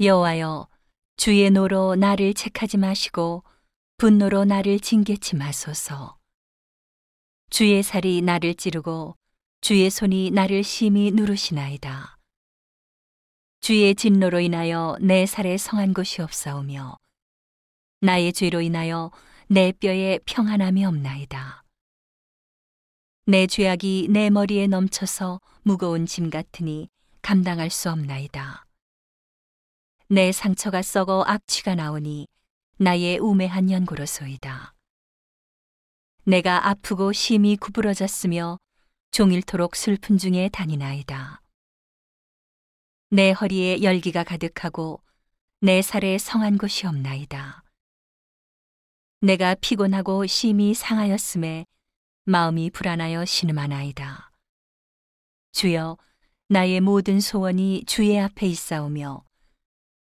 [0.00, 0.68] 여호와여
[1.16, 3.42] 주의 노로 나를 책하지 마시고
[3.96, 6.16] 분노로 나를 징계치 마소서.
[7.50, 9.16] 주의 살이 나를 찌르고
[9.60, 12.16] 주의 손이 나를 심히 누르시나이다.
[13.60, 16.96] 주의 진노로 인하여 내 살에 성한 곳이 없사오며
[18.00, 19.10] 나의 죄로 인하여
[19.48, 21.64] 내 뼈에 평안함이 없나이다.
[23.26, 26.88] 내 죄악이 내 머리에 넘쳐서 무거운 짐 같으니
[27.20, 28.67] 감당할 수 없나이다.
[30.10, 32.28] 내 상처가 썩어 악취가 나오니
[32.78, 34.74] 나의 우매한 연고로소이다.
[36.24, 38.58] 내가 아프고 심히 구부러졌으며
[39.10, 41.42] 종일토록 슬픈 중에 다니나이다.
[43.10, 45.02] 내 허리에 열기가 가득하고
[45.60, 47.64] 내 살에 성한 곳이 없나이다.
[49.20, 51.66] 내가 피곤하고 심히 상하였음에
[52.24, 54.30] 마음이 불안하여 신음하나이다.
[55.52, 55.98] 주여,
[56.48, 59.27] 나의 모든 소원이 주의 앞에 있사오며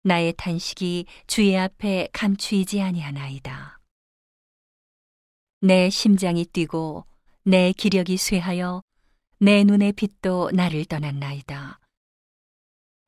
[0.06, 3.80] 나의 탄식이 주의 앞에 감추이지 아니하나이다.
[5.63, 7.04] 내 심장이 뛰고
[7.43, 8.82] 내 기력이 쇠하여
[9.40, 11.80] 내 눈의 빛도 나를 떠났나이다.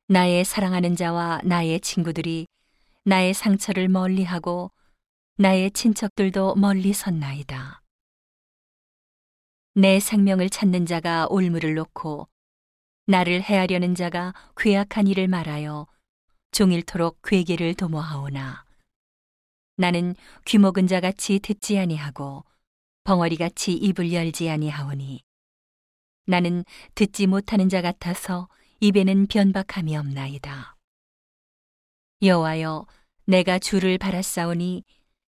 [0.09, 2.47] 나의 사랑하는 자와 나의 친구들이
[3.05, 4.69] 나의 상처를 멀리하고
[5.37, 7.81] 나의 친척들도 멀리 섰나이다.
[9.75, 12.27] 내 생명을 찾는 자가 올무를 놓고
[13.05, 15.87] 나를 해하려는 자가 괴악한 일을 말하여
[16.51, 18.65] 종일토록 괴계를 도모하오나
[19.77, 22.43] 나는 귀먹은 자같이 듣지 아니하고
[23.03, 25.23] 벙어리같이 입을 열지 아니하오니
[26.25, 26.63] 나는
[26.95, 28.49] 듣지 못하는 자 같아서
[28.81, 30.75] 입에는 변박함이 없나이다.
[32.21, 32.85] 여호와여
[33.25, 34.83] 내가 주를 바라싸오니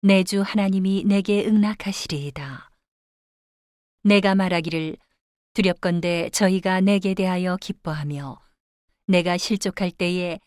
[0.01, 2.69] 내 주 하나님이 내게 응낙하시리이다.
[4.03, 4.97] 내가 말하기를
[5.53, 8.39] 두렵건대 저희가 내게 대하여 기뻐하며
[9.07, 10.39] 내가 실족할 때에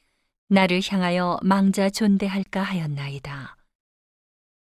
[0.49, 3.57] 나를 향하여 망자 존대할까 하였나이다.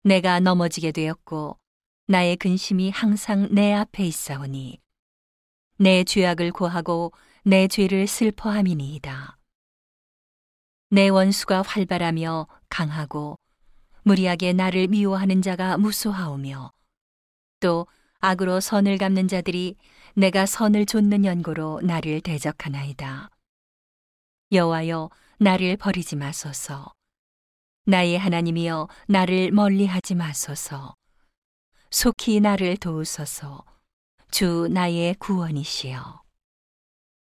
[0.02, 1.58] 내가 넘어지게 되었고
[2.06, 4.80] 나의 근심이 항상 내 앞에 있사오니
[5.76, 7.12] 내 죄악을 고하고
[7.42, 9.36] 내 죄를 슬퍼함이니이다.
[10.90, 13.38] 내 원수가 활발하며 강하고
[14.04, 16.72] 무리하게 나를 미워하는 자가 무소하오며
[17.60, 17.86] 또
[18.20, 19.76] 악으로 선을 갚는 자들이
[20.14, 23.28] 내가 선을 좇는 연고로 나를 대적하나이다.
[24.50, 26.92] 여호와여 나를 버리지 마소서.
[27.84, 30.96] 나의 하나님이여 나를 멀리하지 마소서.
[31.90, 33.64] 속히 나를 도우소서.
[34.32, 36.27] 주 나의 구원이시여.